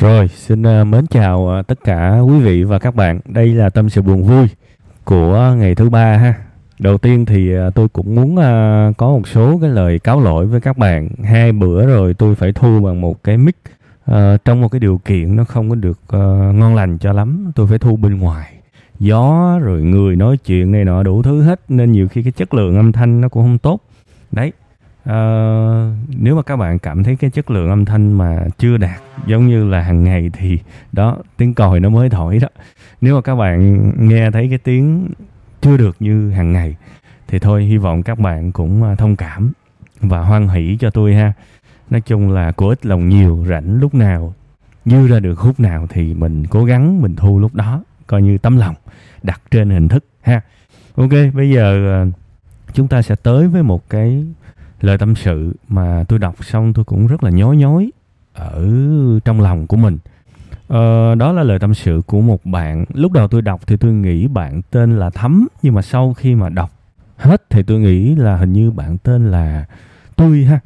Rồi, 0.00 0.28
xin 0.28 0.62
uh, 0.62 0.86
mến 0.86 1.06
chào 1.06 1.58
uh, 1.60 1.66
tất 1.66 1.78
cả 1.84 2.18
quý 2.18 2.38
vị 2.38 2.64
và 2.64 2.78
các 2.78 2.94
bạn. 2.94 3.20
Đây 3.24 3.48
là 3.48 3.70
tâm 3.70 3.88
sự 3.88 4.02
buồn 4.02 4.22
vui 4.22 4.46
của 5.04 5.54
ngày 5.58 5.74
thứ 5.74 5.90
ba 5.90 6.16
ha. 6.16 6.34
Đầu 6.78 6.98
tiên 6.98 7.24
thì 7.24 7.58
uh, 7.58 7.74
tôi 7.74 7.88
cũng 7.88 8.14
muốn 8.14 8.34
uh, 8.34 8.96
có 8.96 9.08
một 9.08 9.28
số 9.28 9.58
cái 9.60 9.70
lời 9.70 9.98
cáo 9.98 10.20
lỗi 10.20 10.46
với 10.46 10.60
các 10.60 10.78
bạn. 10.78 11.08
Hai 11.24 11.52
bữa 11.52 11.86
rồi 11.86 12.14
tôi 12.14 12.34
phải 12.34 12.52
thu 12.52 12.80
bằng 12.80 13.00
một 13.00 13.24
cái 13.24 13.36
mic 13.36 13.56
uh, 14.10 14.14
trong 14.44 14.60
một 14.60 14.68
cái 14.68 14.80
điều 14.80 15.00
kiện 15.04 15.36
nó 15.36 15.44
không 15.44 15.68
có 15.70 15.74
được 15.74 16.00
uh, 16.16 16.54
ngon 16.54 16.74
lành 16.74 16.98
cho 16.98 17.12
lắm. 17.12 17.52
Tôi 17.54 17.66
phải 17.66 17.78
thu 17.78 17.96
bên 17.96 18.18
ngoài. 18.18 18.54
Gió 18.98 19.58
rồi 19.62 19.82
người 19.82 20.16
nói 20.16 20.36
chuyện 20.36 20.72
này 20.72 20.84
nọ 20.84 21.02
đủ 21.02 21.22
thứ 21.22 21.42
hết 21.42 21.60
nên 21.68 21.92
nhiều 21.92 22.08
khi 22.08 22.22
cái 22.22 22.32
chất 22.32 22.54
lượng 22.54 22.76
âm 22.76 22.92
thanh 22.92 23.20
nó 23.20 23.28
cũng 23.28 23.42
không 23.42 23.58
tốt. 23.58 23.80
Đấy, 24.32 24.52
Uh, 25.08 25.94
nếu 26.08 26.36
mà 26.36 26.42
các 26.42 26.56
bạn 26.56 26.78
cảm 26.78 27.04
thấy 27.04 27.16
cái 27.16 27.30
chất 27.30 27.50
lượng 27.50 27.70
âm 27.70 27.84
thanh 27.84 28.12
mà 28.12 28.44
chưa 28.58 28.76
đạt 28.76 29.00
giống 29.26 29.48
như 29.48 29.68
là 29.68 29.82
hàng 29.82 30.04
ngày 30.04 30.30
thì 30.32 30.58
đó 30.92 31.16
tiếng 31.36 31.54
còi 31.54 31.80
nó 31.80 31.88
mới 31.88 32.10
thổi 32.10 32.38
đó. 32.38 32.48
Nếu 33.00 33.14
mà 33.14 33.20
các 33.20 33.34
bạn 33.34 33.90
nghe 34.08 34.30
thấy 34.30 34.48
cái 34.48 34.58
tiếng 34.58 35.08
chưa 35.60 35.76
được 35.76 35.96
như 36.00 36.30
hàng 36.30 36.52
ngày 36.52 36.76
thì 37.28 37.38
thôi 37.38 37.64
hy 37.64 37.76
vọng 37.76 38.02
các 38.02 38.18
bạn 38.18 38.52
cũng 38.52 38.82
à, 38.82 38.94
thông 38.94 39.16
cảm 39.16 39.52
và 40.00 40.20
hoan 40.20 40.48
hỷ 40.48 40.76
cho 40.80 40.90
tôi 40.90 41.14
ha. 41.14 41.32
Nói 41.90 42.00
chung 42.00 42.30
là 42.30 42.52
của 42.52 42.68
ít 42.68 42.86
lòng 42.86 43.08
nhiều 43.08 43.44
rảnh 43.48 43.80
lúc 43.80 43.94
nào 43.94 44.34
dư 44.84 45.08
ra 45.08 45.20
được 45.20 45.34
khúc 45.34 45.60
nào 45.60 45.86
thì 45.90 46.14
mình 46.14 46.46
cố 46.46 46.64
gắng 46.64 47.02
mình 47.02 47.16
thu 47.16 47.38
lúc 47.38 47.54
đó 47.54 47.82
coi 48.06 48.22
như 48.22 48.38
tấm 48.38 48.56
lòng 48.56 48.74
đặt 49.22 49.40
trên 49.50 49.70
hình 49.70 49.88
thức 49.88 50.04
ha. 50.20 50.40
Ok 50.94 51.10
bây 51.34 51.50
giờ 51.50 51.92
à, 51.92 52.06
chúng 52.72 52.88
ta 52.88 53.02
sẽ 53.02 53.14
tới 53.14 53.48
với 53.48 53.62
một 53.62 53.90
cái 53.90 54.24
lời 54.80 54.98
tâm 54.98 55.14
sự 55.14 55.52
mà 55.68 56.04
tôi 56.08 56.18
đọc 56.18 56.44
xong 56.44 56.72
tôi 56.72 56.84
cũng 56.84 57.06
rất 57.06 57.24
là 57.24 57.30
nhói 57.30 57.56
nhói 57.56 57.90
ở 58.34 58.68
trong 59.24 59.40
lòng 59.40 59.66
của 59.66 59.76
mình. 59.76 59.98
Ờ, 60.68 61.14
đó 61.14 61.32
là 61.32 61.42
lời 61.42 61.58
tâm 61.58 61.74
sự 61.74 62.02
của 62.06 62.20
một 62.20 62.46
bạn. 62.46 62.84
Lúc 62.94 63.12
đầu 63.12 63.28
tôi 63.28 63.42
đọc 63.42 63.60
thì 63.66 63.76
tôi 63.76 63.92
nghĩ 63.92 64.28
bạn 64.28 64.62
tên 64.70 64.98
là 64.98 65.10
thấm 65.10 65.48
nhưng 65.62 65.74
mà 65.74 65.82
sau 65.82 66.14
khi 66.14 66.34
mà 66.34 66.48
đọc 66.48 66.70
hết 67.16 67.50
thì 67.50 67.62
tôi 67.62 67.80
nghĩ 67.80 68.14
là 68.14 68.36
hình 68.36 68.52
như 68.52 68.70
bạn 68.70 68.98
tên 68.98 69.30
là 69.30 69.64
tươi 70.16 70.44
ha. 70.44 70.60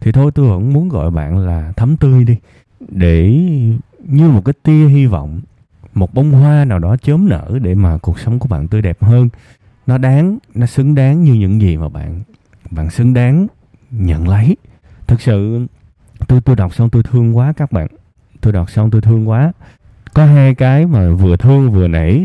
Thì 0.00 0.12
thôi 0.12 0.30
tôi 0.34 0.48
vẫn 0.48 0.72
muốn 0.72 0.88
gọi 0.88 1.10
bạn 1.10 1.38
là 1.38 1.72
thấm 1.76 1.96
tươi 1.96 2.24
đi 2.24 2.36
để 2.88 3.30
như 4.04 4.28
một 4.28 4.44
cái 4.44 4.52
tia 4.62 4.86
hy 4.86 5.06
vọng 5.06 5.40
một 5.94 6.14
bông 6.14 6.30
hoa 6.30 6.64
nào 6.64 6.78
đó 6.78 6.96
chớm 6.96 7.28
nở 7.28 7.58
để 7.62 7.74
mà 7.74 7.98
cuộc 7.98 8.18
sống 8.18 8.38
của 8.38 8.48
bạn 8.48 8.68
tươi 8.68 8.82
đẹp 8.82 9.02
hơn. 9.02 9.28
Nó 9.86 9.98
đáng 9.98 10.38
nó 10.54 10.66
xứng 10.66 10.94
đáng 10.94 11.24
như 11.24 11.34
những 11.34 11.60
gì 11.60 11.76
mà 11.76 11.88
bạn 11.88 12.20
bạn 12.70 12.90
xứng 12.90 13.14
đáng 13.14 13.46
nhận 13.90 14.28
lấy. 14.28 14.56
Thực 15.06 15.20
sự, 15.20 15.66
tôi 16.28 16.40
tôi 16.40 16.56
đọc 16.56 16.74
xong 16.74 16.90
tôi 16.90 17.02
thương 17.02 17.36
quá 17.36 17.52
các 17.56 17.72
bạn. 17.72 17.86
Tôi 18.40 18.52
đọc 18.52 18.70
xong 18.70 18.90
tôi 18.90 19.00
thương 19.00 19.28
quá. 19.28 19.52
Có 20.14 20.24
hai 20.24 20.54
cái 20.54 20.86
mà 20.86 21.10
vừa 21.10 21.36
thương 21.36 21.70
vừa 21.70 21.88
nể 21.88 22.18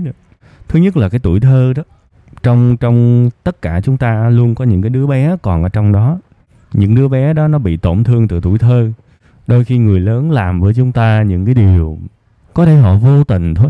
thứ 0.68 0.80
nhất 0.80 0.98
là 0.98 1.10
cái 1.10 1.20
tuổi 1.20 1.40
thơ 1.40 1.74
đó. 1.76 1.84
Trong 2.44 2.78
trong 2.78 3.30
tất 3.44 3.62
cả 3.62 3.82
chúng 3.82 3.98
ta 3.98 4.30
luôn 4.30 4.56
có 4.56 4.66
những 4.66 4.82
cái 4.82 4.90
đứa 4.90 5.08
bé 5.08 5.36
còn 5.42 5.64
ở 5.64 5.70
trong 5.70 5.92
đó. 5.92 6.20
Những 6.74 6.96
đứa 6.96 7.08
bé 7.08 7.34
đó 7.34 7.48
nó 7.48 7.58
bị 7.58 7.78
tổn 7.78 8.04
thương 8.04 8.28
từ 8.28 8.40
tuổi 8.42 8.58
thơ. 8.58 8.92
Đôi 9.48 9.64
khi 9.66 9.78
người 9.78 10.00
lớn 10.00 10.32
làm 10.32 10.62
với 10.62 10.74
chúng 10.74 10.92
ta 10.92 11.22
những 11.22 11.46
cái 11.46 11.54
điều 11.56 11.98
có 12.54 12.66
thể 12.66 12.76
họ 12.76 12.96
vô 12.96 13.24
tình 13.24 13.56
thôi, 13.56 13.70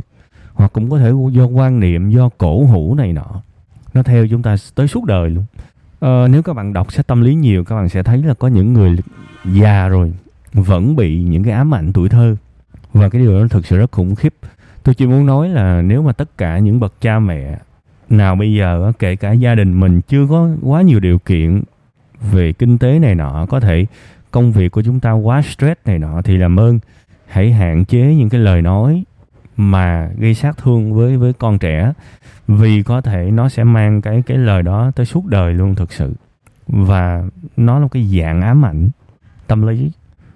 hoặc 0.54 0.74
cũng 0.74 0.90
có 0.90 1.00
thể 1.00 1.12
do 1.32 1.46
quan 1.46 1.80
niệm, 1.80 2.10
do 2.10 2.30
cổ 2.38 2.66
hủ 2.66 2.96
này 2.96 3.14
nọ, 3.14 3.42
nó 3.94 4.04
theo 4.04 4.28
chúng 4.28 4.42
ta 4.42 4.56
tới 4.76 4.88
suốt 4.88 5.06
đời 5.06 5.30
luôn. 5.30 5.46
Ờ, 6.00 6.28
nếu 6.32 6.44
các 6.44 6.54
bạn 6.54 6.74
đọc 6.74 6.94
sách 6.94 7.08
tâm 7.08 7.22
lý 7.22 7.36
nhiều 7.36 7.64
các 7.64 7.76
bạn 7.76 7.90
sẽ 7.90 8.04
thấy 8.04 8.24
là 8.24 8.34
có 8.34 8.48
những 8.48 8.74
người 8.74 8.98
già 9.46 9.88
rồi 9.88 10.14
vẫn 10.54 10.96
bị 10.96 11.24
những 11.24 11.44
cái 11.44 11.54
ám 11.54 11.74
ảnh 11.74 11.94
tuổi 11.94 12.10
thơ. 12.10 12.36
Và 12.94 13.10
cái 13.10 13.22
điều 13.22 13.40
đó 13.42 13.48
thực 13.50 13.66
sự 13.66 13.78
rất 13.78 13.92
khủng 13.92 14.16
khiếp. 14.16 14.34
Tôi 14.84 14.96
chỉ 14.96 15.06
muốn 15.06 15.26
nói 15.26 15.50
là 15.50 15.82
nếu 15.82 16.02
mà 16.02 16.12
tất 16.12 16.38
cả 16.38 16.60
những 16.60 16.80
bậc 16.80 17.02
cha 17.02 17.20
mẹ 17.20 17.60
nào 18.10 18.36
bây 18.36 18.54
giờ 18.54 18.92
kể 19.00 19.16
cả 19.16 19.32
gia 19.32 19.56
đình 19.56 19.80
mình 19.80 20.02
chưa 20.02 20.28
có 20.28 20.50
quá 20.62 20.82
nhiều 20.82 21.00
điều 21.00 21.20
kiện 21.20 21.64
về 22.32 22.54
kinh 22.54 22.78
tế 22.78 23.00
này 23.00 23.16
nọ 23.16 23.46
có 23.50 23.60
thể 23.60 23.86
công 24.32 24.52
việc 24.52 24.72
của 24.72 24.82
chúng 24.82 25.00
ta 25.00 25.12
quá 25.12 25.42
stress 25.42 25.80
này 25.86 26.00
nọ 26.00 26.22
thì 26.22 26.38
làm 26.38 26.60
ơn 26.60 26.80
hãy 27.28 27.52
hạn 27.52 27.86
chế 27.86 28.16
những 28.16 28.30
cái 28.30 28.42
lời 28.42 28.62
nói 28.62 29.04
mà 29.58 30.10
gây 30.18 30.34
sát 30.34 30.58
thương 30.58 30.94
với 30.94 31.18
với 31.18 31.34
con 31.34 31.60
trẻ, 31.60 31.94
vì 32.48 32.84
có 32.84 33.02
thể 33.02 33.32
nó 33.32 33.50
sẽ 33.50 33.64
mang 33.64 34.02
cái 34.02 34.24
cái 34.26 34.38
lời 34.38 34.64
đó 34.64 34.92
tới 34.96 35.06
suốt 35.06 35.26
đời 35.26 35.54
luôn 35.54 35.76
thực 35.76 35.94
sự. 35.94 36.14
Và 36.68 37.24
nó 37.58 37.80
là 37.80 37.88
cái 37.92 38.04
dạng 38.20 38.42
ám 38.42 38.66
ảnh 38.66 38.90
tâm 39.48 39.68
lý. 39.68 39.92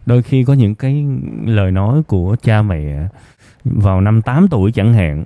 Đôi 0.05 0.23
khi 0.23 0.43
có 0.43 0.53
những 0.53 0.75
cái 0.75 1.05
lời 1.45 1.71
nói 1.71 2.03
của 2.03 2.35
cha 2.43 2.61
mẹ 2.61 3.07
vào 3.63 4.01
năm 4.01 4.21
8 4.21 4.47
tuổi 4.47 4.71
chẳng 4.71 4.93
hạn, 4.93 5.23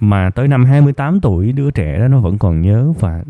mà 0.00 0.30
tới 0.30 0.48
năm 0.48 0.64
28 0.64 1.20
tuổi 1.20 1.52
đứa 1.52 1.70
trẻ 1.70 1.98
đó 1.98 2.08
nó 2.08 2.20
vẫn 2.20 2.38
còn 2.38 2.60
nhớ, 2.60 2.92
và 3.00 3.22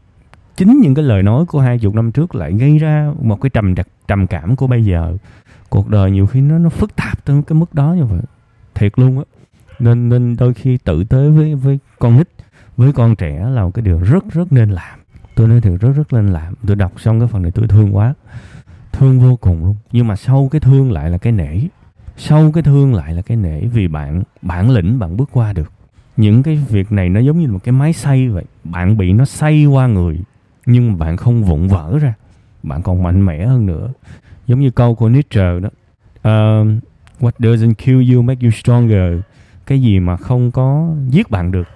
chính 0.57 0.81
những 0.81 0.95
cái 0.95 1.05
lời 1.05 1.23
nói 1.23 1.45
của 1.47 1.61
hai 1.61 1.79
chục 1.79 1.95
năm 1.95 2.13
trước 2.13 2.35
lại 2.35 2.53
gây 2.53 2.79
ra 2.79 3.13
một 3.23 3.41
cái 3.41 3.51
trầm 3.51 3.75
trầm 4.09 4.27
cảm 4.27 4.57
của 4.57 4.67
bây 4.67 4.85
giờ. 4.85 5.17
Cuộc 5.69 5.89
đời 5.89 6.11
nhiều 6.11 6.27
khi 6.27 6.41
nó 6.41 6.59
nó 6.59 6.69
phức 6.69 6.97
tạp 6.97 7.25
tới 7.25 7.43
cái 7.47 7.59
mức 7.59 7.75
đó 7.75 7.93
như 7.93 8.05
vậy. 8.05 8.23
Thiệt 8.75 8.93
luôn 8.99 9.19
á 9.19 9.25
nên 9.79 10.09
nên 10.09 10.37
đôi 10.37 10.55
khi 10.55 10.77
tự 10.77 11.05
tới 11.05 11.31
với 11.31 11.55
với 11.55 11.79
con 11.99 12.17
nít 12.17 12.29
với 12.77 12.93
con 12.93 13.17
trẻ 13.17 13.47
là 13.51 13.65
một 13.65 13.71
cái 13.75 13.83
điều 13.83 13.99
rất 13.99 14.25
rất 14.33 14.53
nên 14.53 14.71
làm. 14.71 14.99
Tôi 15.35 15.49
nói 15.49 15.61
thiệt 15.61 15.81
rất 15.81 15.93
rất 15.97 16.13
nên 16.13 16.27
làm. 16.27 16.55
Tôi 16.67 16.77
đọc 16.77 16.93
xong 17.01 17.21
cái 17.21 17.29
phần 17.29 17.43
này 17.43 17.51
tôi 17.51 17.69
thương 17.69 17.97
quá. 17.97 18.15
Thương 18.93 19.21
vô 19.21 19.37
cùng 19.37 19.65
luôn. 19.65 19.77
Nhưng 19.93 20.07
mà 20.07 20.17
sau 20.17 20.49
cái 20.53 20.61
thương 20.61 20.93
lại 20.93 21.11
là 21.11 21.19
cái 21.19 21.33
nể. 21.33 21.61
Sau 22.17 22.53
cái 22.53 22.63
thương 22.63 22.95
lại 22.95 23.15
là 23.15 23.23
cái 23.23 23.37
nể 23.37 23.61
vì 23.61 23.89
bạn 23.89 24.23
bản 24.43 24.71
lĩnh 24.71 24.99
bạn 24.99 25.17
bước 25.17 25.29
qua 25.33 25.53
được. 25.53 25.73
Những 26.17 26.43
cái 26.43 26.57
việc 26.69 26.93
này 26.93 27.09
nó 27.09 27.21
giống 27.21 27.39
như 27.39 27.49
một 27.49 27.59
cái 27.65 27.73
máy 27.73 27.93
xay 27.93 28.29
vậy. 28.29 28.45
Bạn 28.65 28.97
bị 28.97 29.13
nó 29.13 29.25
xay 29.25 29.65
qua 29.65 29.87
người 29.87 30.21
nhưng 30.67 30.91
mà 30.93 30.97
bạn 30.97 31.17
không 31.17 31.43
vụn 31.43 31.67
vỡ 31.67 31.99
ra. 31.99 32.15
Bạn 32.63 32.83
còn 32.83 33.03
mạnh 33.03 33.27
mẽ 33.27 33.47
hơn 33.47 33.67
nữa. 33.67 33.93
Giống 34.47 34.61
như 34.61 34.71
câu 34.71 34.95
của 34.95 35.09
Nietzsche 35.09 35.61
đó. 35.61 35.69
Uh, 36.19 36.69
what 37.21 37.33
doesn't 37.39 37.75
kill 37.75 38.15
you 38.15 38.23
make 38.23 38.41
you 38.43 38.51
stronger 38.51 39.21
cái 39.67 39.81
gì 39.81 40.01
mà 40.01 40.17
không 40.17 40.51
có 40.51 40.95
giết 41.09 41.31
bạn 41.31 41.51
được 41.51 41.69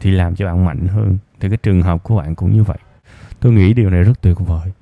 thì 0.00 0.10
làm 0.10 0.34
cho 0.34 0.46
bạn 0.46 0.64
mạnh 0.64 0.86
hơn. 0.86 1.18
Thì 1.40 1.48
cái 1.48 1.58
trường 1.62 1.82
hợp 1.82 2.02
của 2.02 2.16
bạn 2.16 2.34
cũng 2.34 2.52
như 2.52 2.62
vậy. 2.62 2.78
Tôi 3.40 3.52
nghĩ 3.52 3.72
điều 3.72 3.90
này 3.90 4.02
rất 4.02 4.22
tuyệt 4.22 4.36
vời. 4.38 4.72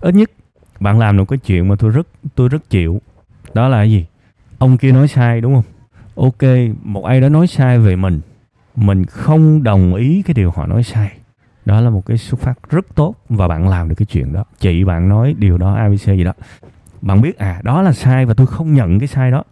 Ít 0.00 0.14
nhất, 0.14 0.30
bạn 0.80 0.98
làm 0.98 1.16
được 1.16 1.24
cái 1.28 1.38
chuyện 1.38 1.68
mà 1.68 1.76
tôi 1.78 1.90
rất 1.90 2.06
tôi 2.34 2.48
rất 2.48 2.70
chịu. 2.70 3.00
Đó 3.54 3.68
là 3.68 3.76
cái 3.76 3.90
gì? 3.90 4.06
Ông 4.58 4.76
kia 4.76 4.92
nói 4.92 5.08
sai, 5.08 5.40
đúng 5.40 5.54
không? 5.54 5.64
Ok, 6.16 6.42
một 6.82 7.04
ai 7.04 7.20
đó 7.20 7.28
nói 7.28 7.46
sai 7.46 7.78
về 7.78 7.96
mình 7.96 8.20
mình 8.76 9.04
không 9.06 9.62
đồng 9.62 9.94
ý 9.94 10.22
cái 10.22 10.34
điều 10.34 10.50
họ 10.50 10.66
nói 10.66 10.82
sai. 10.82 11.12
Đó 11.64 11.80
là 11.80 11.90
một 11.90 12.06
cái 12.06 12.18
xuất 12.18 12.40
phát 12.40 12.70
rất 12.70 12.86
tốt 12.94 13.14
và 13.28 13.48
bạn 13.48 13.68
làm 13.68 13.88
được 13.88 13.94
cái 13.94 14.06
chuyện 14.06 14.32
đó. 14.32 14.44
Chị 14.58 14.84
bạn 14.84 15.08
nói 15.08 15.34
điều 15.38 15.58
đó 15.58 15.74
abc 15.74 16.04
gì 16.04 16.24
đó. 16.24 16.32
Bạn 17.02 17.20
biết 17.20 17.38
à 17.38 17.60
đó 17.64 17.82
là 17.82 17.92
sai 17.92 18.26
và 18.26 18.34
tôi 18.34 18.46
không 18.46 18.74
nhận 18.74 18.98
cái 18.98 19.08
sai 19.08 19.30
đó. 19.30 19.42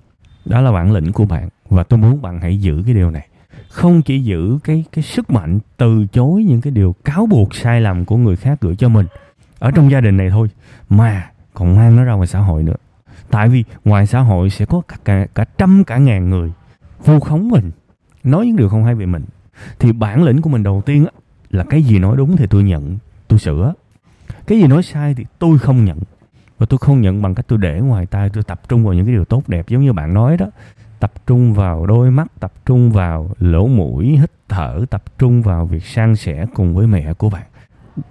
Đó 0.44 0.60
là 0.60 0.72
bản 0.72 0.92
lĩnh 0.92 1.12
của 1.12 1.24
bạn 1.24 1.48
và 1.70 1.82
tôi 1.82 1.98
muốn 1.98 2.22
bạn 2.22 2.40
hãy 2.40 2.60
giữ 2.60 2.82
cái 2.86 2.94
điều 2.94 3.10
này. 3.10 3.28
Không 3.68 4.02
chỉ 4.02 4.20
giữ 4.20 4.58
cái 4.64 4.84
cái 4.92 5.02
sức 5.02 5.30
mạnh 5.30 5.58
từ 5.76 6.06
chối 6.12 6.44
những 6.44 6.60
cái 6.60 6.70
điều 6.70 6.94
cáo 7.04 7.26
buộc 7.26 7.54
sai 7.54 7.80
lầm 7.80 8.04
của 8.04 8.16
người 8.16 8.36
khác 8.36 8.60
gửi 8.60 8.76
cho 8.76 8.88
mình 8.88 9.06
ở 9.58 9.70
trong 9.70 9.90
gia 9.90 10.00
đình 10.00 10.16
này 10.16 10.30
thôi 10.30 10.48
mà 10.88 11.30
còn 11.54 11.76
mang 11.76 11.96
nó 11.96 12.04
ra 12.04 12.12
ngoài 12.12 12.26
xã 12.26 12.38
hội 12.38 12.62
nữa. 12.62 12.76
Tại 13.30 13.48
vì 13.48 13.64
ngoài 13.84 14.06
xã 14.06 14.20
hội 14.20 14.50
sẽ 14.50 14.64
có 14.64 14.82
cả, 14.88 14.96
cả, 15.04 15.26
cả 15.34 15.44
trăm 15.58 15.84
cả 15.84 15.98
ngàn 15.98 16.30
người 16.30 16.52
vu 17.04 17.20
khống 17.20 17.48
mình 17.48 17.70
nói 18.24 18.46
những 18.46 18.56
điều 18.56 18.68
không 18.68 18.84
hay 18.84 18.94
về 18.94 19.06
mình. 19.06 19.24
Thì 19.78 19.92
bản 19.92 20.22
lĩnh 20.22 20.42
của 20.42 20.50
mình 20.50 20.62
đầu 20.62 20.82
tiên 20.86 21.04
á, 21.04 21.10
là 21.50 21.64
cái 21.64 21.82
gì 21.82 21.98
nói 21.98 22.16
đúng 22.16 22.36
thì 22.36 22.46
tôi 22.46 22.62
nhận 22.62 22.98
tôi 23.28 23.38
sửa. 23.38 23.74
Cái 24.46 24.58
gì 24.58 24.66
nói 24.66 24.82
sai 24.82 25.14
thì 25.14 25.26
tôi 25.38 25.58
không 25.58 25.84
nhận. 25.84 25.98
Và 26.58 26.66
tôi 26.66 26.78
không 26.78 27.00
nhận 27.00 27.22
bằng 27.22 27.34
cách 27.34 27.46
tôi 27.48 27.58
để 27.58 27.80
ngoài 27.80 28.06
tai 28.06 28.28
tôi 28.28 28.42
tập 28.42 28.68
trung 28.68 28.84
vào 28.84 28.94
những 28.94 29.04
cái 29.04 29.14
điều 29.14 29.24
tốt 29.24 29.48
đẹp 29.48 29.68
giống 29.68 29.84
như 29.84 29.92
bạn 29.92 30.14
nói 30.14 30.36
đó 30.36 30.46
tập 31.00 31.12
trung 31.26 31.54
vào 31.54 31.86
đôi 31.86 32.10
mắt, 32.10 32.26
tập 32.40 32.52
trung 32.66 32.90
vào 32.92 33.30
lỗ 33.38 33.66
mũi, 33.66 34.06
hít 34.06 34.30
thở, 34.48 34.84
tập 34.90 35.02
trung 35.18 35.42
vào 35.42 35.66
việc 35.66 35.84
san 35.84 36.16
sẻ 36.16 36.46
cùng 36.54 36.74
với 36.74 36.86
mẹ 36.86 37.14
của 37.14 37.30
bạn. 37.30 37.42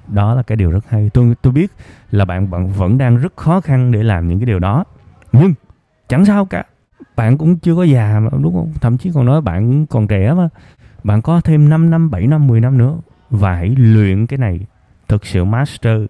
Đó 0.08 0.34
là 0.36 0.44
cái 0.44 0.56
điều 0.56 0.72
rất 0.72 0.90
hay. 0.90 1.10
Tôi 1.14 1.36
tôi 1.42 1.54
biết 1.54 1.72
là 2.12 2.26
bạn 2.26 2.50
bạn 2.50 2.68
vẫn 2.68 2.98
đang 2.98 3.18
rất 3.18 3.38
khó 3.38 3.62
khăn 3.62 3.92
để 3.92 4.04
làm 4.04 4.28
những 4.28 4.40
cái 4.40 4.46
điều 4.46 4.60
đó. 4.60 4.84
Nhưng 5.32 5.54
chẳng 6.08 6.26
sao 6.26 6.46
cả. 6.46 6.64
Bạn 7.16 7.38
cũng 7.38 7.58
chưa 7.58 7.76
có 7.76 7.84
già 7.84 8.20
mà, 8.20 8.30
đúng 8.42 8.54
không? 8.54 8.74
Thậm 8.82 8.98
chí 8.98 9.12
còn 9.14 9.26
nói 9.26 9.42
bạn 9.42 9.86
còn 9.86 10.08
trẻ 10.08 10.34
mà. 10.34 10.50
Bạn 11.04 11.22
có 11.22 11.42
thêm 11.42 11.70
5 11.70 11.90
năm 11.90 12.12
7 12.12 12.28
năm 12.28 12.48
10 12.48 12.62
năm 12.62 12.78
nữa 12.78 12.98
và 13.30 13.56
hãy 13.56 13.76
luyện 13.78 14.28
cái 14.28 14.38
này 14.38 14.60
thực 15.08 15.26
sự 15.26 15.44
master, 15.44 16.02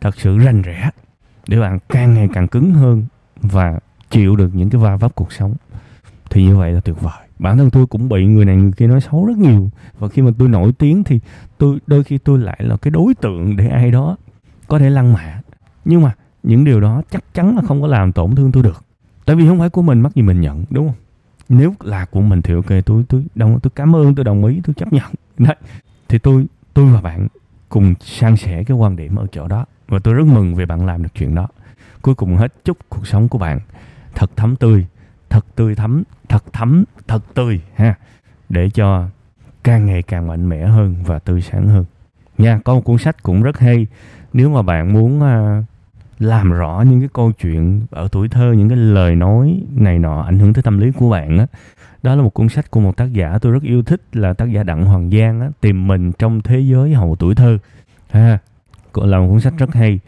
thật 0.00 0.16
sự 0.16 0.38
rành 0.38 0.62
rẽ 0.62 0.90
để 1.48 1.60
bạn 1.60 1.78
càng 1.88 2.14
ngày 2.14 2.28
càng 2.32 2.48
cứng 2.48 2.74
hơn 2.74 3.04
và 3.36 3.78
chịu 4.10 4.36
được 4.36 4.50
những 4.54 4.70
cái 4.70 4.80
va 4.80 4.96
vấp 4.96 5.14
cuộc 5.14 5.32
sống 5.32 5.54
thì 6.34 6.44
như 6.44 6.56
vậy 6.56 6.72
là 6.72 6.80
tuyệt 6.80 7.00
vời. 7.00 7.12
Bản 7.38 7.58
thân 7.58 7.70
tôi 7.70 7.86
cũng 7.86 8.08
bị 8.08 8.26
người 8.26 8.44
này 8.44 8.56
người 8.56 8.72
kia 8.72 8.86
nói 8.86 9.00
xấu 9.00 9.26
rất 9.26 9.38
nhiều. 9.38 9.70
Và 9.98 10.08
khi 10.08 10.22
mà 10.22 10.30
tôi 10.38 10.48
nổi 10.48 10.72
tiếng 10.72 11.04
thì 11.04 11.20
tôi, 11.58 11.78
đôi 11.86 12.04
khi 12.04 12.18
tôi 12.18 12.38
lại 12.38 12.60
là 12.60 12.76
cái 12.76 12.90
đối 12.90 13.14
tượng 13.14 13.56
để 13.56 13.68
ai 13.68 13.90
đó 13.90 14.16
có 14.68 14.78
thể 14.78 14.90
lăng 14.90 15.12
mạ. 15.12 15.40
Nhưng 15.84 16.02
mà 16.02 16.12
những 16.42 16.64
điều 16.64 16.80
đó 16.80 17.02
chắc 17.10 17.34
chắn 17.34 17.56
là 17.56 17.62
không 17.62 17.82
có 17.82 17.86
làm 17.86 18.12
tổn 18.12 18.34
thương 18.34 18.52
tôi 18.52 18.62
được. 18.62 18.84
Tại 19.24 19.36
vì 19.36 19.46
không 19.48 19.58
phải 19.58 19.70
của 19.70 19.82
mình, 19.82 20.00
mắc 20.00 20.14
gì 20.14 20.22
mình 20.22 20.40
nhận, 20.40 20.64
đúng 20.70 20.86
không? 20.86 20.96
Nếu 21.48 21.74
là 21.80 22.04
của 22.04 22.20
mình 22.20 22.42
thì 22.42 22.54
ok, 22.54 22.84
tôi 22.86 23.04
tôi 23.08 23.24
đồng, 23.34 23.60
tôi 23.60 23.70
cảm 23.74 23.96
ơn, 23.96 24.14
tôi 24.14 24.24
đồng 24.24 24.44
ý, 24.44 24.60
tôi 24.64 24.74
chấp 24.74 24.92
nhận. 24.92 25.12
Đấy. 25.38 25.56
Thì 26.08 26.18
tôi 26.18 26.46
tôi 26.74 26.92
và 26.92 27.00
bạn 27.00 27.28
cùng 27.68 27.94
san 28.00 28.36
sẻ 28.36 28.64
cái 28.64 28.76
quan 28.76 28.96
điểm 28.96 29.16
ở 29.16 29.26
chỗ 29.32 29.48
đó. 29.48 29.64
Và 29.88 29.98
tôi 29.98 30.14
rất 30.14 30.26
mừng 30.26 30.54
vì 30.54 30.66
bạn 30.66 30.86
làm 30.86 31.02
được 31.02 31.08
chuyện 31.14 31.34
đó. 31.34 31.48
Cuối 32.02 32.14
cùng 32.14 32.36
hết 32.36 32.64
chúc 32.64 32.76
cuộc 32.88 33.06
sống 33.06 33.28
của 33.28 33.38
bạn 33.38 33.60
thật 34.14 34.30
thấm 34.36 34.56
tươi 34.56 34.86
thật 35.34 35.46
tươi 35.54 35.74
thấm 35.74 36.02
thật 36.28 36.44
thấm 36.52 36.84
thật 37.08 37.34
tươi 37.34 37.60
ha 37.74 37.94
để 38.48 38.70
cho 38.70 39.08
càng 39.64 39.86
ngày 39.86 40.02
càng 40.02 40.26
mạnh 40.26 40.48
mẽ 40.48 40.66
hơn 40.66 40.96
và 41.04 41.18
tươi 41.18 41.40
sáng 41.40 41.68
hơn. 41.68 41.84
Nha 42.38 42.60
có 42.64 42.74
một 42.74 42.80
cuốn 42.80 42.98
sách 42.98 43.22
cũng 43.22 43.42
rất 43.42 43.58
hay. 43.58 43.86
Nếu 44.32 44.50
mà 44.50 44.62
bạn 44.62 44.92
muốn 44.92 45.20
uh, 45.20 45.64
làm 46.18 46.52
rõ 46.52 46.84
những 46.88 47.00
cái 47.00 47.08
câu 47.12 47.32
chuyện 47.32 47.86
ở 47.90 48.08
tuổi 48.12 48.28
thơ 48.28 48.52
những 48.52 48.68
cái 48.68 48.78
lời 48.78 49.16
nói 49.16 49.62
này 49.76 49.98
nọ 49.98 50.22
ảnh 50.22 50.38
hưởng 50.38 50.52
tới 50.52 50.62
tâm 50.62 50.78
lý 50.78 50.90
của 50.90 51.10
bạn 51.10 51.38
á 51.38 51.46
đó 52.02 52.14
là 52.14 52.22
một 52.22 52.34
cuốn 52.34 52.48
sách 52.48 52.70
của 52.70 52.80
một 52.80 52.96
tác 52.96 53.12
giả 53.12 53.38
tôi 53.38 53.52
rất 53.52 53.62
yêu 53.62 53.82
thích 53.82 54.00
là 54.12 54.32
tác 54.32 54.50
giả 54.50 54.62
đặng 54.62 54.84
hoàng 54.84 55.10
giang 55.10 55.40
á 55.40 55.48
tìm 55.60 55.86
mình 55.86 56.12
trong 56.12 56.40
thế 56.40 56.60
giới 56.60 56.94
hậu 56.94 57.16
tuổi 57.16 57.34
thơ 57.34 57.58
ha 58.10 58.38
là 58.94 59.18
một 59.18 59.28
cuốn 59.30 59.40
sách 59.40 59.54
rất 59.58 59.74
hay 59.74 60.00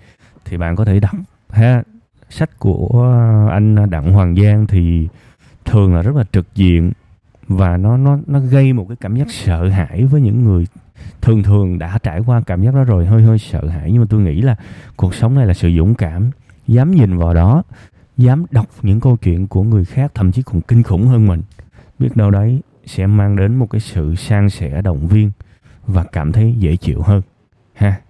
thì 0.45 0.57
bạn 0.57 0.77
có 0.77 0.85
thể 0.85 1.01
đọc 1.01 1.17
ha 1.51 1.83
sách 2.29 2.59
của 2.59 2.89
ờ, 2.93 3.49
anh 3.49 3.91
đặng 3.91 4.13
hoàng 4.13 4.35
giang 4.35 4.67
thì 4.67 5.09
thường 5.65 5.95
là 5.95 6.03
rất 6.03 6.17
là 6.17 6.25
trực 6.33 6.47
diện 6.55 6.93
và 7.49 7.77
nó 7.77 7.97
nó 7.97 8.19
nó 8.27 8.41
gây 8.41 8.73
một 8.73 8.87
cái 8.89 8.97
cảm 9.01 9.17
giác 9.17 9.31
sợ 9.31 9.69
hãi 9.69 10.05
với 10.05 10.21
những 10.21 10.45
người 10.45 10.67
thường 11.23 11.43
thường 11.43 11.79
đã 11.79 11.99
trải 12.03 12.21
qua 12.27 12.43
cảm 12.47 12.63
giác 12.63 12.75
đó 12.75 12.85
rồi, 12.85 13.07
hơi 13.07 13.23
hơi 13.23 13.39
sợ 13.39 13.69
hãi. 13.69 13.93
Nhưng 13.93 14.01
mà 14.01 14.07
tôi 14.11 14.21
nghĩ 14.21 14.43
là 14.43 14.57
cuộc 14.97 15.15
sống 15.15 15.35
này 15.35 15.47
là 15.47 15.55
sự 15.55 15.71
dũng 15.77 15.95
cảm, 15.95 16.31
dám 16.67 16.91
nhìn 16.91 17.19
vào 17.19 17.35
đó, 17.35 17.63
dám 18.17 18.45
đọc 18.51 18.67
những 18.83 19.01
câu 19.01 19.17
chuyện 19.17 19.47
của 19.47 19.63
người 19.63 19.85
khác, 19.85 20.11
thậm 20.15 20.33
chí 20.33 20.43
còn 20.43 20.61
kinh 20.61 20.83
khủng 20.83 21.07
hơn 21.07 21.27
mình, 21.27 21.43
biết 21.99 22.17
đâu 22.17 22.31
đấy 22.31 22.61
sẽ 22.87 23.07
mang 23.07 23.37
đến 23.37 23.57
một 23.57 23.71
cái 23.71 23.81
sự 23.81 24.15
san 24.15 24.51
sẻ, 24.51 24.83
động 24.83 25.07
viên 25.07 25.31
và 25.87 26.05
cảm 26.05 26.33
thấy 26.33 26.55
dễ 26.59 26.77
chịu 26.77 27.03
hơn, 27.03 27.23
ha. 27.75 28.01